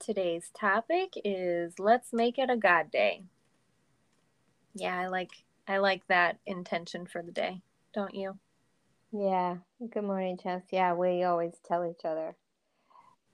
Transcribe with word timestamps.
Today's 0.00 0.50
topic 0.58 1.12
is 1.26 1.74
let's 1.78 2.14
make 2.14 2.38
it 2.38 2.48
a 2.48 2.56
God 2.56 2.90
day. 2.90 3.24
Yeah, 4.74 4.98
I 4.98 5.08
like 5.08 5.30
I 5.68 5.76
like 5.76 6.06
that 6.08 6.38
intention 6.46 7.06
for 7.06 7.22
the 7.22 7.30
day, 7.30 7.60
don't 7.92 8.14
you? 8.14 8.38
Yeah. 9.12 9.56
Good 9.92 10.04
morning, 10.04 10.38
Jess. 10.42 10.62
Yeah, 10.72 10.94
we 10.94 11.22
always 11.24 11.52
tell 11.66 11.84
each 11.84 12.06
other 12.06 12.34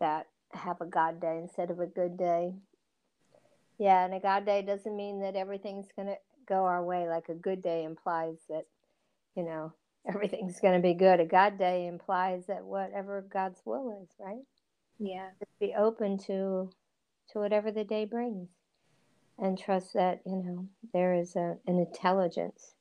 that 0.01 0.27
have 0.55 0.80
a 0.80 0.87
God 0.87 1.21
day 1.21 1.38
instead 1.41 1.71
of 1.71 1.79
a 1.79 1.87
good 1.87 2.16
day. 2.16 2.55
Yeah, 3.79 4.05
and 4.05 4.12
a 4.12 4.19
God 4.19 4.45
day 4.45 4.62
doesn't 4.62 4.96
mean 4.96 5.21
that 5.21 5.37
everything's 5.37 5.88
going 5.95 6.09
to 6.09 6.16
go 6.48 6.65
our 6.65 6.83
way. 6.83 7.09
Like 7.09 7.29
a 7.29 7.35
good 7.35 7.62
day 7.62 7.85
implies 7.85 8.38
that, 8.48 8.65
you 9.37 9.45
know, 9.45 9.73
everything's 10.09 10.59
going 10.59 10.74
to 10.74 10.83
be 10.83 10.95
good. 10.95 11.21
A 11.21 11.27
God 11.27 11.59
day 11.59 11.87
implies 11.87 12.46
that 12.46 12.65
whatever 12.65 13.24
God's 13.33 13.60
will 13.65 14.02
is, 14.02 14.09
right? 14.19 14.43
Yeah. 14.98 15.28
Just 15.38 15.59
be 15.60 15.74
open 15.77 16.18
to 16.27 16.71
to 17.30 17.38
whatever 17.38 17.71
the 17.71 17.84
day 17.84 18.04
brings 18.04 18.48
and 19.38 19.59
trust 19.59 19.95
that, 19.95 20.21
you 20.24 20.37
know, 20.37 20.68
there 20.93 21.15
is 21.15 21.37
a, 21.37 21.57
an 21.66 21.79
intelligence 21.79 22.74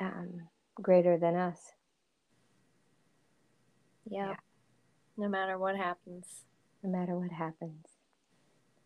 um, 0.00 0.48
greater 0.80 1.18
than 1.18 1.36
us. 1.36 1.72
Yep. 4.08 4.28
Yeah. 4.28 4.34
No 5.16 5.28
matter 5.28 5.58
what 5.58 5.76
happens. 5.76 6.44
No 6.82 6.90
matter 6.90 7.18
what 7.18 7.32
happens. 7.32 7.86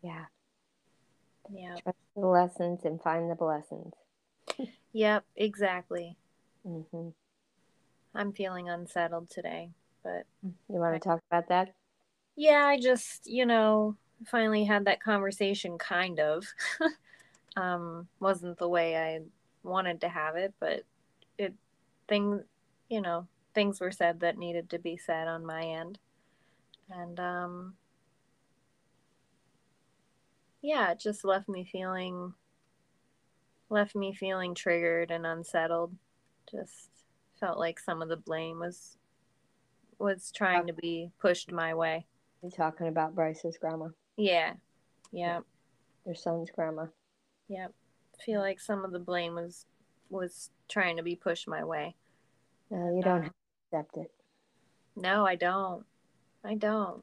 Yeah. 0.03 0.25
Yeah. 1.53 1.77
Trust 1.83 1.99
the 2.17 2.27
lessons 2.27 2.85
and 2.85 3.01
find 3.01 3.31
the 3.31 3.35
blessings. 3.35 3.95
yep, 4.93 5.25
exactly. 5.37 6.17
Mm-hmm. 6.67 7.09
I'm 8.15 8.33
feeling 8.33 8.69
unsettled 8.69 9.31
today, 9.31 9.71
but. 10.03 10.27
You 10.43 10.55
want 10.69 10.95
to 10.95 11.09
talk 11.09 11.21
about 11.31 11.49
that? 11.49 11.75
Yeah, 12.37 12.65
I 12.67 12.79
just, 12.79 13.27
you 13.27 13.47
know, 13.47 13.97
finally 14.27 14.65
had 14.65 14.87
that 14.87 15.03
conversation, 15.03 15.79
kind 15.79 16.19
of. 16.21 16.47
um, 17.57 18.09
wasn't 18.21 18.59
the 18.59 18.69
way 18.69 18.97
I 18.97 19.21
wanted 19.63 20.01
to 20.03 20.09
have 20.09 20.37
it, 20.37 20.55
but 20.61 20.83
it, 21.39 21.55
things, 22.09 22.43
you 22.89 23.01
know, 23.01 23.27
things 23.55 23.81
were 23.81 23.93
said 23.93 24.21
that 24.21 24.39
needed 24.39 24.71
to 24.71 24.79
be 24.79 24.97
said 24.97 25.29
on 25.29 25.47
my 25.47 25.63
end. 25.63 25.99
And, 26.91 27.19
um, 27.21 27.75
yeah, 30.63 30.91
it 30.93 30.99
just 31.01 31.25
left 31.25 31.49
me 31.49 31.69
feeling 31.71 32.35
left 33.71 33.95
me 33.95 34.13
feeling 34.13 34.55
triggered 34.55 35.11
and 35.11 35.27
unsettled. 35.27 35.95
Just 36.51 36.91
felt 37.41 37.59
like 37.59 37.79
some 37.81 38.03
of 38.03 38.09
the 38.09 38.17
blame 38.17 38.59
was 38.61 38.97
was 39.99 40.33
trying 40.35 40.67
to 40.67 40.73
be 40.73 41.11
pushed 41.21 41.53
my 41.53 41.75
way. 41.75 42.07
You 42.45 42.51
talking 42.51 42.89
about 42.89 43.15
Bryce's 43.15 43.57
grandma? 43.57 43.89
Yeah. 44.19 44.53
Yeah. 45.13 45.41
Your 46.05 46.15
son's 46.15 46.51
grandma. 46.51 46.87
Yep. 47.49 47.73
feel 48.23 48.41
like 48.41 48.61
some 48.61 48.85
of 48.85 48.93
the 48.93 48.99
blame 48.99 49.35
was 49.35 49.65
was 50.11 50.51
trying 50.69 50.99
to 50.99 51.03
be 51.03 51.17
pushed 51.17 51.49
my 51.49 51.65
way. 51.65 51.97
No, 52.71 52.95
you 52.95 53.03
don't 53.03 53.25
uh, 53.25 53.31
accept 53.73 53.97
it. 53.97 54.13
No, 54.95 55.25
I 55.25 55.37
don't. 55.37 55.87
I 56.45 56.55
don't. 56.55 57.03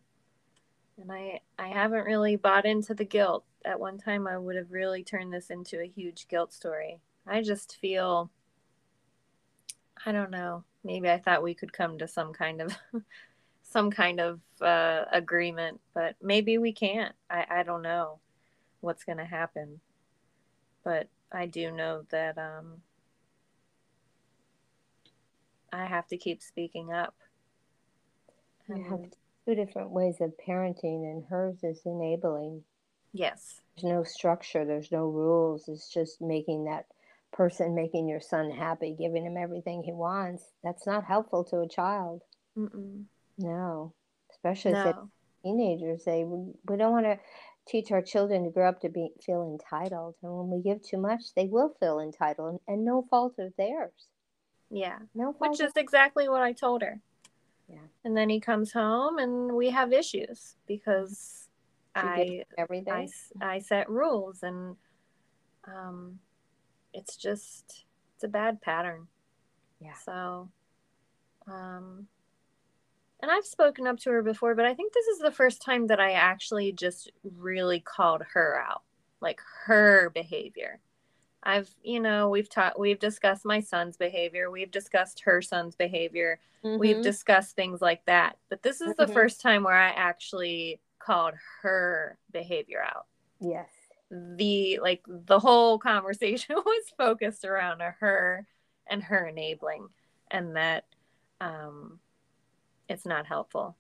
And 1.00 1.12
I 1.12 1.40
I 1.57 1.69
haven't 1.69 2.06
really 2.06 2.35
bought 2.35 2.68
into 2.68 2.94
the 2.94 3.03
guilt 3.03 3.44
at 3.66 3.80
one 3.80 3.97
time 3.97 4.28
I 4.28 4.38
would 4.38 4.56
have 4.56 4.72
really 4.72 5.03
turned 5.03 5.34
this 5.34 5.50
into 5.50 5.81
a 5.81 5.88
huge 5.88 6.28
guilt 6.28 6.53
story. 6.53 7.00
I 7.25 7.41
just 7.41 7.78
feel 7.78 8.30
I 10.06 10.12
don't 10.12 10.30
know. 10.30 10.66
Maybe 10.84 11.09
I 11.09 11.18
thought 11.18 11.41
we 11.41 11.56
could 11.56 11.74
come 11.74 11.97
to 11.97 12.07
some 12.07 12.31
kind 12.31 12.62
of 12.62 12.78
some 13.72 13.90
kind 13.90 14.20
of 14.20 14.40
uh, 14.62 15.06
agreement, 15.12 15.80
but 15.94 16.16
maybe 16.22 16.58
we 16.58 16.74
can't. 16.74 17.16
I, 17.30 17.46
I 17.50 17.64
don't 17.64 17.82
know 17.82 18.20
what's 18.82 19.04
going 19.04 19.18
to 19.18 19.26
happen. 19.26 19.80
But 20.84 21.08
I 21.32 21.46
do 21.46 21.72
know 21.72 22.04
that 22.10 22.38
um, 22.38 22.81
I 25.72 25.86
have 25.86 26.08
to 26.08 26.18
keep 26.18 26.42
speaking 26.42 26.92
up. 26.92 27.16
You 28.68 28.84
have 28.90 29.06
two 29.46 29.56
different 29.56 29.92
ways 29.92 30.22
of 30.22 30.34
parenting, 30.48 31.04
and 31.12 31.24
hers 31.30 31.64
is 31.64 31.81
enabling. 31.86 32.64
Yes. 33.14 33.62
There's 33.76 33.92
no 33.92 34.04
structure, 34.04 34.66
there's 34.66 34.92
no 34.92 35.06
rules. 35.08 35.68
It's 35.68 35.90
just 35.90 36.22
making 36.22 36.66
that 36.66 36.86
person, 37.31 37.76
making 37.76 38.08
your 38.08 38.22
son 38.22 38.50
happy, 38.52 38.96
giving 38.98 39.26
him 39.26 39.38
everything 39.38 39.84
he 39.84 39.92
wants. 39.94 40.44
That's 40.64 40.86
not 40.86 41.06
helpful 41.06 41.44
to 41.46 41.62
a 41.62 41.68
child. 41.68 42.22
Mm-mm. 42.58 43.06
No. 43.38 43.94
Especially 44.31 44.74
no. 44.74 44.88
as 44.88 44.96
teenagers, 45.44 46.03
they 46.06 46.24
we 46.24 46.78
don't 46.78 46.92
want 46.92 47.06
to 47.06 47.19
teach 47.68 47.92
our 47.92 48.02
children 48.02 48.44
to 48.44 48.50
grow 48.50 48.69
up 48.69 48.81
to 48.81 48.90
be 48.90 49.09
feel 49.24 49.44
entitled. 49.44 50.16
And 50.24 50.31
when 50.31 50.50
we 50.50 50.62
give 50.62 50.81
too 50.81 50.97
much, 50.97 51.22
they 51.36 51.46
will 51.46 51.75
feel 51.80 52.00
entitled 52.00 52.50
and, 52.50 52.59
and 52.68 52.86
no 52.86 53.06
fault 53.09 53.36
of 53.40 53.53
theirs. 53.58 54.08
Yeah. 54.69 55.00
No 55.14 55.36
Which 55.38 55.59
is 55.59 55.74
exactly 55.75 56.30
what 56.30 56.42
I 56.42 56.53
told 56.53 56.81
her. 56.81 57.02
Yeah. 57.68 57.88
And 58.03 58.16
then 58.16 58.30
he 58.30 58.40
comes 58.40 58.72
home 58.72 59.18
and 59.18 59.53
we 59.53 59.69
have 59.69 59.94
issues 59.94 60.56
because 60.68 61.50
I 61.96 62.44
everything. 62.58 63.09
I, 63.42 63.56
I 63.56 63.59
set 63.59 63.90
rules 63.90 64.44
and 64.44 64.75
um, 65.66 66.19
it's 66.94 67.16
just 67.16 67.86
it's 68.16 68.24
a 68.24 68.28
bad 68.28 68.62
pattern. 68.62 69.08
Yeah. 69.80 69.96
So, 70.06 70.50
um, 71.48 72.08
and 73.22 73.30
I've 73.30 73.46
spoken 73.46 73.88
up 73.88 74.00
to 74.00 74.09
her 74.12 74.22
before, 74.22 74.56
but 74.56 74.66
I 74.66 74.74
think 74.74 74.94
this 74.94 75.08
is 75.08 75.20
the 75.20 75.32
first 75.32 75.62
time 75.62 75.88
that 75.88 76.00
I 76.00 76.12
actually 76.14 76.72
just 76.72 77.12
really 77.24 77.80
called 77.80 78.24
her 78.34 78.59
out, 78.59 78.82
like 79.22 79.40
her 79.66 80.09
behavior. 80.09 80.80
I've, 81.44 81.70
you 81.84 82.00
know, 82.00 82.30
we've 82.30 82.50
taught, 82.50 82.80
we've 82.80 83.00
discussed 83.00 83.46
my 83.46 83.60
son's 83.60 83.98
behavior, 83.98 84.52
we've 84.52 84.72
discussed 84.72 85.22
her 85.22 85.42
son's 85.42 85.76
behavior, 85.76 86.40
mm-hmm. 86.64 86.80
we've 86.80 87.02
discussed 87.02 87.56
things 87.56 87.81
like 87.81 88.06
that. 88.06 88.38
But 88.50 88.64
this 88.64 88.81
is 88.81 88.90
mm-hmm. 88.94 89.06
the 89.06 89.14
first 89.14 89.42
time 89.42 89.64
where 89.64 89.76
I 89.76 89.90
actually 89.90 90.80
called 91.00 91.34
her 91.62 92.18
behavior 92.31 92.84
out. 92.84 93.06
Yes. 93.40 93.70
The 94.12 94.80
like 94.81 95.04
the 95.08 95.40
whole 95.40 95.80
conversation 95.80 96.56
was 96.66 96.84
focused 96.98 97.46
around 97.46 97.81
her 97.81 98.46
and 98.88 99.02
her 99.04 99.26
enabling 99.28 99.88
and 100.30 100.56
that 100.56 100.86
um 101.40 102.00
it's 102.91 103.06
not 103.06 103.25
helpful. 103.25 103.75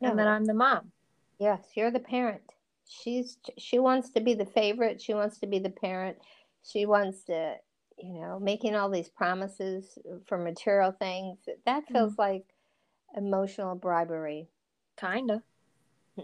No. 0.00 0.10
And 0.10 0.18
that 0.18 0.28
I'm 0.28 0.44
the 0.44 0.54
mom. 0.54 0.92
Yes, 1.38 1.60
you're 1.74 1.90
the 1.90 2.00
parent. 2.00 2.42
She's 2.86 3.38
she 3.56 3.78
wants 3.78 4.10
to 4.10 4.20
be 4.20 4.34
the 4.34 4.44
favorite, 4.44 5.00
she 5.00 5.14
wants 5.14 5.38
to 5.38 5.46
be 5.46 5.58
the 5.58 5.70
parent. 5.70 6.18
She 6.62 6.86
wants 6.86 7.24
to, 7.24 7.56
you 7.98 8.20
know, 8.20 8.38
making 8.40 8.74
all 8.74 8.88
these 8.90 9.08
promises 9.08 9.98
for 10.26 10.38
material 10.38 10.92
things. 10.92 11.38
That 11.66 11.84
feels 11.90 12.12
mm-hmm. 12.12 12.22
like 12.22 12.44
emotional 13.16 13.74
bribery. 13.74 14.48
Kinda. 14.98 15.42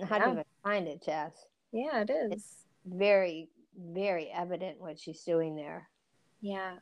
How 0.09 0.17
yeah. 0.17 0.31
do 0.31 0.37
you 0.39 0.45
find 0.63 0.89
it, 0.89 1.03
Jess? 1.05 1.33
Yeah, 1.73 2.03
it 2.03 2.11
is. 2.11 2.33
It's 2.33 2.67
very, 2.87 3.49
very 3.77 4.31
evident 4.31 4.81
what 4.81 4.99
she's 4.99 5.23
doing 5.23 5.57
there. 5.57 5.89
Yeah. 6.41 6.77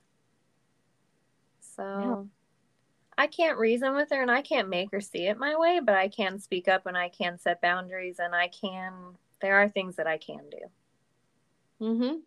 So. 1.61 2.29
I 3.19 3.27
can't 3.27 3.59
reason 3.59 3.95
with 3.95 4.11
her 4.11 4.23
and 4.23 4.31
I 4.31 4.43
can't 4.43 4.69
make 4.69 4.93
her 4.93 5.01
see 5.01 5.27
it 5.27 5.39
my 5.39 5.57
way, 5.57 5.81
but 5.81 5.95
I 5.97 6.09
can 6.09 6.39
speak 6.39 6.69
up 6.69 6.87
and 6.87 6.97
I 6.97 7.11
can 7.11 7.39
set 7.39 7.61
boundaries 7.61 8.19
and 8.19 8.35
I 8.35 8.49
can 8.49 8.93
there 9.41 9.57
are 9.57 9.69
things 9.69 9.97
that 9.97 10.07
I 10.07 10.19
can 10.19 10.49
do. 10.51 11.85
Mhm. 11.85 12.23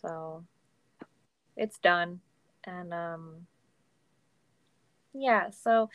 So 0.00 0.44
it's 1.56 1.78
done. 1.78 2.20
And 2.64 2.92
um 2.92 3.46
yeah, 5.12 5.50
so 5.50 5.90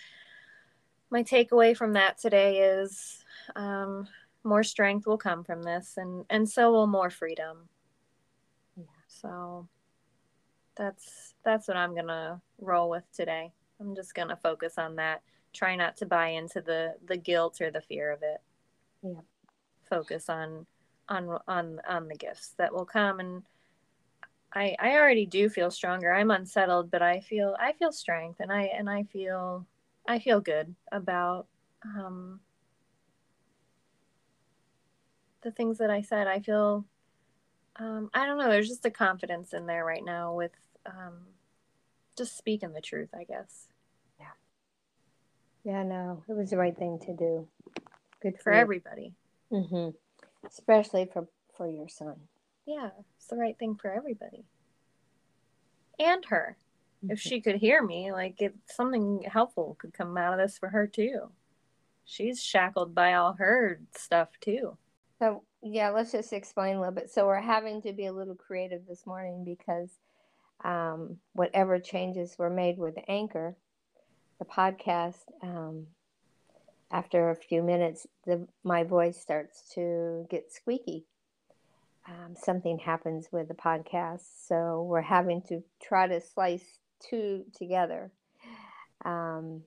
my 1.09 1.23
takeaway 1.23 1.77
from 1.77 1.93
that 1.93 2.17
today 2.17 2.59
is 2.59 3.23
um, 3.55 4.07
more 4.43 4.63
strength 4.63 5.05
will 5.05 5.17
come 5.17 5.43
from 5.43 5.61
this, 5.61 5.93
and 5.97 6.25
and 6.29 6.49
so 6.49 6.71
will 6.71 6.87
more 6.87 7.11
freedom. 7.11 7.69
Yeah. 8.75 8.85
So 9.07 9.67
that's 10.75 11.33
that's 11.43 11.67
what 11.67 11.77
I'm 11.77 11.95
gonna 11.95 12.41
roll 12.59 12.89
with 12.89 13.03
today. 13.13 13.51
I'm 13.79 13.95
just 13.95 14.15
gonna 14.15 14.37
focus 14.37 14.77
on 14.77 14.95
that. 14.95 15.21
Try 15.53 15.75
not 15.75 15.97
to 15.97 16.05
buy 16.05 16.29
into 16.29 16.61
the 16.61 16.95
the 17.05 17.17
guilt 17.17 17.61
or 17.61 17.71
the 17.71 17.81
fear 17.81 18.11
of 18.11 18.23
it. 18.23 18.41
Yeah. 19.03 19.21
Focus 19.89 20.29
on 20.29 20.65
on 21.09 21.39
on 21.47 21.81
on 21.87 22.07
the 22.07 22.15
gifts 22.15 22.53
that 22.57 22.73
will 22.73 22.85
come 22.85 23.19
and 23.19 23.43
I 24.53 24.75
I 24.79 24.91
already 24.93 25.25
do 25.25 25.49
feel 25.49 25.71
stronger. 25.71 26.13
I'm 26.13 26.31
unsettled, 26.31 26.91
but 26.91 27.01
I 27.01 27.19
feel 27.19 27.55
I 27.59 27.73
feel 27.73 27.91
strength 27.91 28.39
and 28.39 28.51
I 28.51 28.63
and 28.63 28.89
I 28.89 29.03
feel 29.03 29.65
I 30.07 30.19
feel 30.19 30.41
good 30.41 30.75
about 30.91 31.47
um 31.83 32.39
the 35.41 35.51
things 35.51 35.77
that 35.79 35.89
I 35.89 36.01
said. 36.01 36.27
I 36.27 36.39
feel 36.39 36.85
um 37.77 38.09
I 38.13 38.25
don't 38.25 38.37
know, 38.37 38.49
there's 38.49 38.69
just 38.69 38.85
a 38.85 38.91
confidence 38.91 39.53
in 39.53 39.65
there 39.65 39.85
right 39.85 40.03
now 40.03 40.33
with 40.33 40.51
um 40.85 41.27
just 42.17 42.37
speaking 42.37 42.73
the 42.73 42.81
truth, 42.81 43.09
I 43.17 43.23
guess. 43.23 43.67
Yeah, 44.19 44.25
Yeah, 45.63 45.83
no, 45.83 46.23
it 46.27 46.33
was 46.33 46.51
the 46.51 46.57
right 46.57 46.77
thing 46.77 46.99
to 46.99 47.13
do. 47.13 47.47
Good 48.21 48.35
For 48.37 48.43
for, 48.43 48.53
everybody. 48.53 49.13
hmm 49.49 49.89
Especially 50.45 51.05
for 51.11 51.27
for 51.55 51.67
your 51.67 51.87
son. 51.89 52.15
Yeah, 52.65 52.89
it's 53.17 53.27
the 53.27 53.35
right 53.37 53.57
thing 53.57 53.75
for 53.75 53.91
everybody. 53.91 54.45
And 55.99 56.23
her. 56.25 56.57
If 57.09 57.19
Mhm. 57.19 57.21
she 57.21 57.41
could 57.41 57.55
hear 57.57 57.83
me, 57.83 58.11
like 58.11 58.41
if 58.41 58.53
something 58.65 59.23
helpful 59.23 59.75
could 59.79 59.93
come 59.93 60.17
out 60.17 60.33
of 60.33 60.39
this 60.39 60.57
for 60.57 60.69
her 60.69 60.87
too. 60.87 61.31
She's 62.05 62.41
shackled 62.43 62.93
by 62.95 63.13
all 63.13 63.33
her 63.33 63.81
stuff 63.95 64.29
too. 64.39 64.77
So 65.19 65.43
yeah, 65.63 65.89
let's 65.89 66.11
just 66.11 66.33
explain 66.33 66.75
a 66.75 66.79
little 66.79 66.93
bit. 66.93 67.09
So 67.09 67.25
we're 67.25 67.39
having 67.39 67.81
to 67.83 67.93
be 67.93 68.05
a 68.05 68.13
little 68.13 68.35
creative 68.35 68.85
this 68.87 69.07
morning 69.07 69.43
because 69.45 69.89
um, 70.63 71.17
whatever 71.33 71.79
changes 71.79 72.37
were 72.37 72.49
made 72.49 72.77
with 72.77 72.95
Anchor, 73.07 73.55
the 74.39 74.45
podcast, 74.45 75.23
um, 75.41 75.87
after 76.91 77.29
a 77.29 77.35
few 77.35 77.63
minutes, 77.63 78.05
the 78.25 78.47
my 78.63 78.83
voice 78.83 79.19
starts 79.19 79.73
to 79.73 80.27
get 80.29 80.51
squeaky. 80.51 81.05
Um, 82.07 82.35
something 82.35 82.77
happens 82.79 83.29
with 83.31 83.47
the 83.47 83.53
podcast, 83.53 84.47
so 84.47 84.83
we're 84.83 85.01
having 85.01 85.41
to 85.43 85.63
try 85.81 86.07
to 86.07 86.19
slice 86.19 86.79
two 86.99 87.45
together 87.57 88.11
um, 89.05 89.61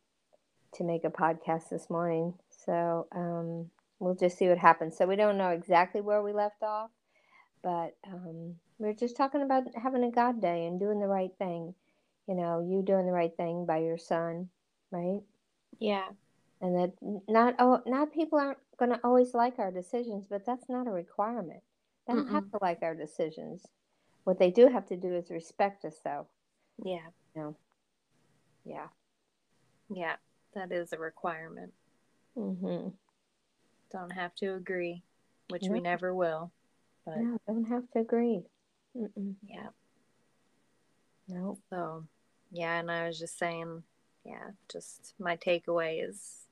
to 0.75 0.85
make 0.85 1.05
a 1.05 1.11
podcast 1.11 1.71
this 1.71 1.89
morning. 1.89 2.35
So 2.67 3.07
um, 3.13 3.71
we'll 3.99 4.15
just 4.15 4.39
see 4.39 4.49
what 4.49 4.59
happens. 4.59 4.97
So 4.97 5.07
we 5.07 5.17
don't 5.17 5.39
know 5.39 5.51
exactly 5.51 6.01
where 6.01 6.23
we 6.23 6.33
left 6.33 6.63
off, 6.63 6.91
but 7.63 7.97
um, 8.07 8.57
we're 8.79 8.95
just 8.95 9.17
talking 9.17 9.43
about 9.43 9.65
having 9.75 10.05
a 10.05 10.11
God 10.11 10.41
day 10.41 10.67
and 10.67 10.79
doing 10.81 11.01
the 11.01 11.07
right 11.07 11.33
thing. 11.39 11.75
You 12.29 12.35
know, 12.35 12.67
you 12.69 12.83
doing 12.83 13.07
the 13.07 13.13
right 13.13 13.35
thing 13.37 13.67
by 13.67 13.79
your 13.79 13.99
son, 13.99 14.49
right? 14.91 15.21
Yeah. 15.79 16.09
And 16.61 16.77
that 16.77 16.93
not 17.29 17.55
oh, 17.59 17.83
not 17.87 18.13
people 18.13 18.39
aren't 18.39 18.59
going 18.79 18.91
to 18.91 19.01
always 19.05 19.35
like 19.35 19.59
our 19.59 19.71
decisions, 19.71 20.27
but 20.29 20.45
that's 20.45 20.69
not 20.69 20.89
a 20.89 20.91
requirement. 20.91 21.61
They 22.07 22.15
don't 22.15 22.31
have 22.31 22.45
Mm-mm. 22.45 22.51
to 22.53 22.59
like 22.63 22.79
our 22.83 22.95
decisions. 22.95 23.67
What 24.25 24.39
they 24.39 24.51
do 24.51 24.69
have 24.69 24.87
to 24.87 24.97
do 24.97 25.15
is 25.15 25.31
respect 25.31 25.85
us, 25.85 26.01
though. 26.05 26.27
Yeah. 26.85 27.09
Yeah. 28.65 28.87
Yeah. 29.89 30.17
That 30.55 30.73
is 30.73 30.93
a 30.93 30.99
requirement. 30.99 31.73
Mm-hmm. 32.37 32.89
Don't 33.93 34.11
have 34.11 34.35
to 34.37 34.55
agree, 34.55 35.03
which 35.49 35.65
we 35.69 35.81
never 35.81 36.15
will. 36.15 36.51
But 37.05 37.19
No, 37.19 37.39
don't 37.47 37.65
have 37.67 37.89
to 37.93 38.01
agree. 38.01 38.43
Mm-mm. 38.97 39.35
yeah. 39.47 39.69
No. 41.29 41.59
So, 41.71 42.05
yeah, 42.51 42.79
and 42.81 42.91
I 42.91 43.07
was 43.07 43.19
just 43.19 43.39
saying, 43.39 43.83
yeah, 44.25 44.51
just 44.71 45.15
my 45.19 45.37
takeaway 45.37 46.07
is 46.09 46.47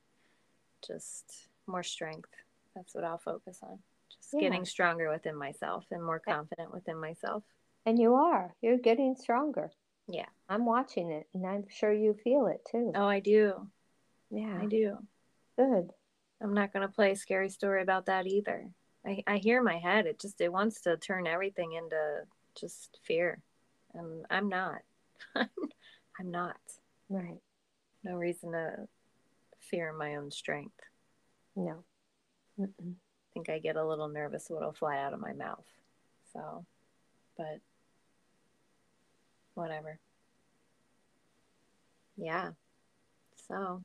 just 0.85 1.47
more 1.67 1.83
strength. 1.83 2.29
That's 2.75 2.93
what 2.93 3.03
I'll 3.03 3.17
focus 3.17 3.59
on. 3.63 3.79
Just 4.09 4.33
Yeah. 4.33 4.41
getting 4.41 4.65
stronger 4.65 5.09
within 5.09 5.35
myself 5.35 5.85
and 5.91 6.03
more 6.03 6.19
confident 6.19 6.71
within 6.73 6.97
myself. 6.97 7.43
And 7.85 7.99
you 7.99 8.15
are. 8.15 8.53
You're 8.61 8.77
getting 8.77 9.15
stronger. 9.15 9.71
Yeah. 10.07 10.27
I'm 10.49 10.65
watching 10.65 11.11
it, 11.11 11.27
and 11.33 11.45
I'm 11.45 11.67
sure 11.69 11.91
you 11.93 12.13
feel 12.23 12.47
it 12.47 12.65
too. 12.69 12.91
Oh, 12.95 13.05
I 13.07 13.19
do. 13.19 13.67
yeah. 14.29 14.59
I 14.61 14.65
do. 14.65 14.97
Good. 15.57 15.91
I'm 16.41 16.53
not 16.53 16.73
going 16.73 16.87
to 16.87 16.93
play 16.93 17.11
a 17.11 17.15
scary 17.15 17.49
story 17.49 17.81
about 17.81 18.05
that 18.07 18.27
either. 18.27 18.67
I, 19.05 19.23
I 19.27 19.37
hear 19.37 19.61
my 19.63 19.77
head. 19.77 20.05
It 20.05 20.19
just, 20.19 20.41
it 20.41 20.51
wants 20.51 20.81
to 20.81 20.97
turn 20.97 21.27
everything 21.27 21.73
into 21.73 22.21
just 22.59 22.99
fear. 23.03 23.41
And 23.93 24.25
I'm 24.29 24.49
not. 24.49 24.81
I'm 25.35 26.31
not. 26.31 26.57
Right. 27.09 27.39
No 28.03 28.15
reason 28.15 28.51
to 28.51 28.87
fear 29.59 29.93
my 29.93 30.15
own 30.15 30.31
strength. 30.31 30.79
No. 31.55 31.83
Mm-mm. 32.59 32.93
I 32.93 33.33
think 33.33 33.49
I 33.49 33.59
get 33.59 33.75
a 33.75 33.85
little 33.85 34.07
nervous 34.07 34.45
what'll 34.49 34.73
fly 34.73 34.97
out 34.97 35.13
of 35.13 35.19
my 35.19 35.33
mouth. 35.33 35.65
So, 36.33 36.65
but 37.37 37.59
whatever. 39.53 39.99
Yeah. 42.17 42.51
So, 43.47 43.83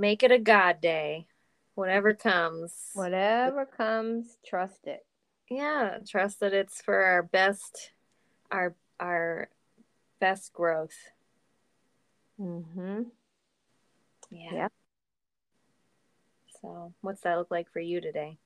make 0.00 0.22
it 0.22 0.32
a 0.32 0.38
God 0.38 0.80
day. 0.80 1.26
Whatever 1.74 2.14
comes. 2.14 2.72
Whatever 2.94 3.66
comes, 3.66 4.38
trust 4.44 4.86
it. 4.86 5.04
Yeah, 5.48 5.98
trust 6.08 6.40
that 6.40 6.52
it's 6.52 6.80
for 6.80 6.96
our 7.02 7.22
best 7.22 7.92
our 8.50 8.74
our 8.98 9.48
best 10.18 10.52
growth. 10.52 10.96
Mm-hmm. 12.40 13.02
Yeah. 14.30 14.52
Yeah. 14.52 14.68
So, 16.62 16.92
what's 17.00 17.22
that 17.22 17.38
look 17.38 17.50
like 17.50 17.70
for 17.72 17.80
you 17.80 18.00
today? 18.00 18.38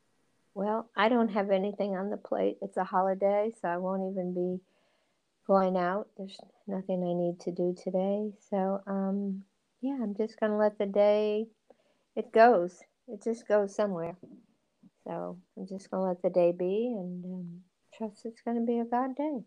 Well, 0.54 0.88
I 0.96 1.08
don't 1.08 1.30
have 1.30 1.50
anything 1.50 1.96
on 1.96 2.10
the 2.10 2.16
plate. 2.16 2.58
It's 2.62 2.76
a 2.76 2.84
holiday, 2.84 3.50
so 3.60 3.68
I 3.68 3.76
won't 3.76 4.12
even 4.12 4.34
be 4.34 4.60
going 5.46 5.76
out. 5.76 6.08
There's 6.16 6.38
nothing 6.66 7.02
I 7.02 7.12
need 7.12 7.40
to 7.40 7.52
do 7.52 7.74
today. 7.82 8.30
So, 8.50 8.80
um, 8.86 9.42
yeah, 9.84 9.98
I'm 10.02 10.14
just 10.16 10.40
gonna 10.40 10.56
let 10.56 10.78
the 10.78 10.86
day 10.86 11.46
it 12.16 12.32
goes. 12.32 12.80
It 13.06 13.22
just 13.22 13.46
goes 13.46 13.74
somewhere. 13.74 14.16
So 15.06 15.36
I'm 15.56 15.66
just 15.66 15.90
gonna 15.90 16.08
let 16.08 16.22
the 16.22 16.30
day 16.30 16.52
be 16.52 16.94
and 16.96 17.22
um, 17.26 17.60
trust 17.92 18.24
it's 18.24 18.40
gonna 18.40 18.62
be 18.64 18.78
a 18.78 18.84
God 18.86 19.14
day. 19.14 19.40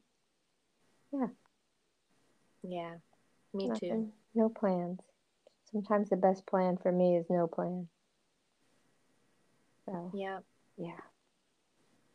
Yeah. 1.11 1.27
Yeah. 2.61 2.95
Me 3.53 3.71
too. 3.79 4.11
No 4.35 4.49
plans. 4.49 4.99
Sometimes 5.71 6.09
the 6.09 6.17
best 6.17 6.45
plan 6.45 6.77
for 6.77 6.91
me 6.91 7.17
is 7.17 7.25
no 7.31 7.47
plan. 7.47 7.87
So 9.85 10.11
Yeah. 10.13 10.39
yeah, 10.77 11.01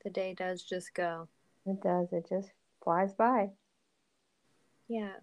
The 0.05 0.11
day 0.11 0.35
does 0.35 0.63
just 0.63 0.95
go. 0.95 1.29
it 1.67 1.83
does. 1.83 2.13
It 2.13 2.27
just 2.29 2.51
flies 2.85 3.15
by. 3.15 3.51
Yeah. 4.89 5.15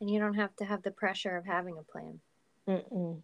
And 0.00 0.08
you 0.08 0.20
don't 0.20 0.34
have 0.34 0.54
to 0.56 0.64
have 0.64 0.82
the 0.82 0.92
pressure 0.92 1.36
of 1.36 1.44
having 1.46 1.76
a 1.78 1.82
plan. 1.82 2.20
Mm-mm. 2.68 3.20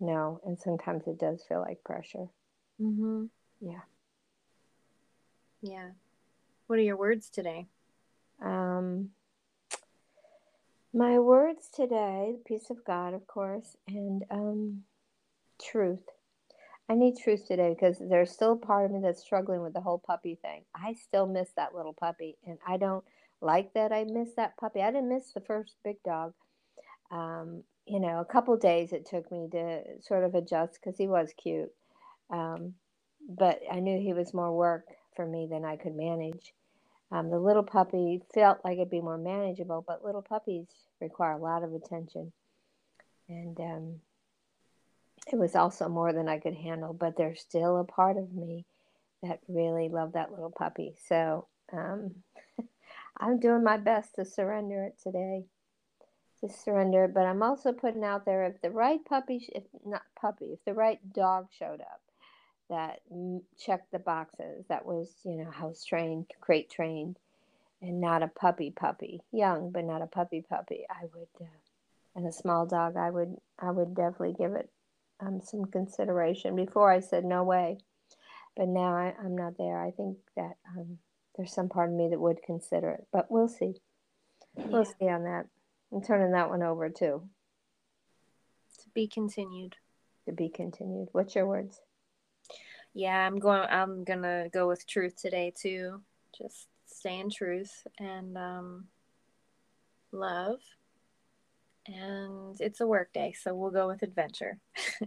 No, 0.00 0.40
and 0.44 0.58
sometimes 0.58 1.06
it 1.06 1.18
does 1.18 1.42
feel 1.48 1.60
like 1.60 1.82
pressure. 1.84 2.26
Mm-hmm. 2.80 3.24
Yeah. 3.60 3.80
Yeah. 5.62 5.90
What 6.66 6.78
are 6.78 6.82
your 6.82 6.96
words 6.96 7.30
today? 7.30 7.66
Um, 8.42 9.10
my 10.92 11.18
words 11.18 11.68
today: 11.74 12.34
the 12.36 12.42
peace 12.44 12.70
of 12.70 12.84
God, 12.84 13.14
of 13.14 13.26
course, 13.26 13.76
and 13.88 14.24
um, 14.30 14.82
truth. 15.62 16.04
I 16.88 16.94
need 16.94 17.16
truth 17.16 17.46
today 17.48 17.74
because 17.74 17.98
there's 17.98 18.30
still 18.30 18.52
a 18.52 18.56
part 18.56 18.84
of 18.84 18.90
me 18.90 19.00
that's 19.00 19.22
struggling 19.22 19.62
with 19.62 19.72
the 19.72 19.80
whole 19.80 20.02
puppy 20.06 20.38
thing. 20.42 20.64
I 20.74 20.94
still 20.94 21.26
miss 21.26 21.48
that 21.56 21.74
little 21.74 21.94
puppy, 21.94 22.36
and 22.46 22.58
I 22.66 22.76
don't 22.76 23.04
like 23.40 23.72
that 23.74 23.92
I 23.92 24.04
miss 24.04 24.34
that 24.36 24.56
puppy. 24.58 24.82
I 24.82 24.90
didn't 24.90 25.08
miss 25.08 25.32
the 25.32 25.40
first 25.40 25.76
big 25.82 26.02
dog. 26.02 26.34
Um, 27.14 27.62
you 27.86 28.00
know, 28.00 28.18
a 28.18 28.24
couple 28.24 28.56
days 28.56 28.92
it 28.92 29.06
took 29.06 29.30
me 29.30 29.48
to 29.52 29.82
sort 30.00 30.24
of 30.24 30.34
adjust 30.34 30.74
because 30.74 30.98
he 30.98 31.06
was 31.06 31.32
cute. 31.36 31.70
Um, 32.30 32.74
but 33.28 33.60
I 33.70 33.80
knew 33.80 34.00
he 34.00 34.12
was 34.12 34.34
more 34.34 34.54
work 34.54 34.86
for 35.14 35.24
me 35.24 35.46
than 35.50 35.64
I 35.64 35.76
could 35.76 35.94
manage. 35.94 36.52
Um, 37.12 37.30
the 37.30 37.38
little 37.38 37.62
puppy 37.62 38.22
felt 38.34 38.58
like 38.64 38.78
it'd 38.78 38.90
be 38.90 39.00
more 39.00 39.18
manageable, 39.18 39.84
but 39.86 40.04
little 40.04 40.22
puppies 40.22 40.66
require 41.00 41.32
a 41.32 41.38
lot 41.38 41.62
of 41.62 41.72
attention. 41.72 42.32
And 43.28 43.58
um, 43.60 44.00
it 45.32 45.36
was 45.36 45.54
also 45.54 45.88
more 45.88 46.12
than 46.12 46.28
I 46.28 46.38
could 46.38 46.54
handle, 46.54 46.92
but 46.92 47.16
there's 47.16 47.40
still 47.40 47.78
a 47.78 47.84
part 47.84 48.16
of 48.16 48.32
me 48.32 48.66
that 49.22 49.40
really 49.48 49.88
loved 49.88 50.14
that 50.14 50.32
little 50.32 50.50
puppy. 50.50 50.96
So 51.06 51.46
um, 51.72 52.16
I'm 53.18 53.38
doing 53.38 53.62
my 53.62 53.76
best 53.76 54.16
to 54.16 54.24
surrender 54.24 54.82
it 54.84 54.98
today. 55.02 55.44
To 56.44 56.52
surrender 56.52 57.08
but 57.08 57.24
I'm 57.24 57.42
also 57.42 57.72
putting 57.72 58.04
out 58.04 58.26
there 58.26 58.44
if 58.44 58.60
the 58.60 58.70
right 58.70 59.02
puppy, 59.02 59.48
if 59.54 59.62
not 59.86 60.02
puppy, 60.20 60.52
if 60.52 60.62
the 60.66 60.74
right 60.74 61.00
dog 61.14 61.48
showed 61.58 61.80
up 61.80 62.02
that 62.68 63.00
checked 63.58 63.90
the 63.92 63.98
boxes, 63.98 64.66
that 64.68 64.84
was, 64.84 65.08
you 65.24 65.36
know, 65.36 65.50
house 65.50 65.84
trained, 65.84 66.26
crate 66.42 66.70
trained, 66.70 67.18
and 67.80 67.98
not 67.98 68.22
a 68.22 68.28
puppy 68.28 68.70
puppy, 68.70 69.22
young 69.32 69.70
but 69.70 69.84
not 69.84 70.02
a 70.02 70.06
puppy 70.06 70.42
puppy, 70.42 70.84
I 70.90 71.04
would, 71.14 71.28
uh, 71.40 71.46
and 72.14 72.26
a 72.26 72.32
small 72.32 72.66
dog, 72.66 72.96
I 72.96 73.08
would, 73.08 73.36
I 73.58 73.70
would 73.70 73.94
definitely 73.94 74.34
give 74.38 74.52
it 74.52 74.68
um, 75.20 75.40
some 75.42 75.64
consideration 75.64 76.56
before 76.56 76.90
I 76.90 77.00
said 77.00 77.24
no 77.24 77.42
way. 77.42 77.78
but 78.56 78.68
now 78.68 78.94
I, 78.94 79.14
am 79.24 79.36
not 79.36 79.56
there. 79.56 79.82
I 79.82 79.92
think 79.92 80.18
that 80.36 80.56
um, 80.76 80.98
there's 81.36 81.54
some 81.54 81.70
part 81.70 81.88
of 81.88 81.96
me 81.96 82.08
that 82.08 82.20
would 82.20 82.42
consider 82.42 82.90
it, 82.90 83.06
but 83.12 83.30
we'll 83.30 83.48
see. 83.48 83.74
Yeah. 84.56 84.66
We'll 84.66 84.84
see 84.84 85.08
on 85.08 85.24
that. 85.24 85.46
I'm 85.92 86.02
turning 86.02 86.32
that 86.32 86.50
one 86.50 86.62
over 86.62 86.88
too. 86.90 87.28
To 88.82 88.88
be 88.94 89.06
continued. 89.06 89.76
To 90.26 90.32
be 90.32 90.48
continued. 90.48 91.08
What's 91.12 91.34
your 91.34 91.46
words? 91.46 91.80
Yeah, 92.94 93.26
I'm 93.26 93.38
going. 93.38 93.66
I'm 93.68 94.04
gonna 94.04 94.48
go 94.52 94.68
with 94.68 94.86
truth 94.86 95.16
today 95.16 95.52
too. 95.54 96.00
Just 96.36 96.68
stay 96.86 97.18
in 97.18 97.30
truth 97.30 97.86
and 97.98 98.36
um, 98.36 98.86
love. 100.12 100.60
And 101.86 102.56
it's 102.60 102.80
a 102.80 102.86
work 102.86 103.12
day, 103.12 103.34
so 103.38 103.54
we'll 103.54 103.70
go 103.70 103.88
with 103.88 104.02
adventure. 104.02 104.58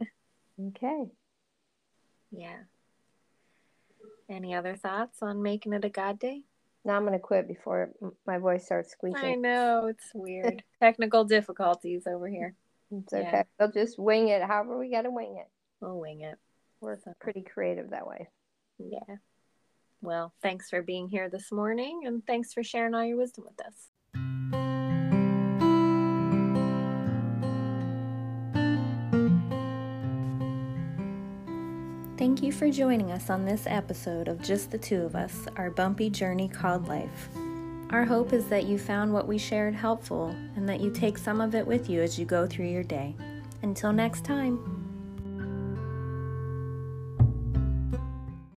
okay. 0.68 1.06
Yeah. 2.32 2.60
Any 4.30 4.54
other 4.54 4.76
thoughts 4.76 5.24
on 5.24 5.42
making 5.42 5.74
it 5.74 5.86
a 5.86 5.90
God 5.90 6.20
day? 6.20 6.44
Now 6.88 6.96
I'm 6.96 7.12
to 7.12 7.20
quit 7.20 7.50
before 7.50 7.90
my 8.26 8.38
voice 8.38 8.66
starts 8.66 8.92
squeaking. 8.92 9.22
I 9.22 9.36
know, 9.36 9.88
it's 9.88 10.10
weird. 10.14 10.64
Technical 10.82 11.26
difficulties 11.26 12.08
over 12.08 12.30
here. 12.30 12.56
It's 12.90 13.12
okay. 13.12 13.30
Yeah. 13.30 13.44
We'll 13.60 13.74
just 13.74 14.00
wing 14.00 14.30
it 14.30 14.42
however 14.42 14.80
we 14.80 14.90
got 14.90 15.02
to 15.02 15.12
wing 15.12 15.36
it. 15.38 15.50
We'll 15.82 16.00
wing 16.00 16.22
it. 16.22 16.38
We're 16.80 16.98
so. 16.98 17.14
pretty 17.20 17.42
creative 17.42 17.90
that 17.90 18.08
way. 18.08 18.30
Yeah. 18.80 19.18
Well, 20.02 20.34
thanks 20.42 20.70
for 20.70 20.82
being 20.82 21.10
here 21.10 21.30
this 21.30 21.52
morning 21.52 22.04
and 22.06 22.26
thanks 22.26 22.54
for 22.54 22.64
sharing 22.64 22.94
all 22.96 23.04
your 23.04 23.18
wisdom 23.18 23.44
with 23.46 23.60
us. 23.68 23.90
Thank 32.18 32.42
you 32.42 32.52
for 32.52 32.72
joining 32.72 33.12
us 33.12 33.30
on 33.30 33.46
this 33.46 33.68
episode 33.68 34.28
of 34.28 34.42
Just 34.42 34.72
the 34.72 34.78
Two 34.80 35.04
of 35.04 35.16
Us, 35.16 35.46
our 35.56 35.70
bumpy 35.70 36.10
journey 36.10 36.48
called 36.48 36.88
life. 36.88 37.30
Our 37.92 38.06
hope 38.06 38.34
is 38.34 38.50
that 38.50 38.66
you 38.66 38.80
found 38.80 39.14
what 39.14 39.28
we 39.28 39.38
shared 39.38 39.76
helpful 39.76 40.36
and 40.56 40.68
that 40.68 40.80
you 40.80 40.90
take 40.90 41.20
some 41.20 41.40
of 41.40 41.54
it 41.54 41.68
with 41.68 41.92
you 41.92 42.02
as 42.02 42.18
you 42.18 42.26
go 42.26 42.48
through 42.48 42.70
your 42.70 42.82
day. 42.82 43.14
Until 43.62 43.94
next 43.94 44.26
time. 44.26 44.77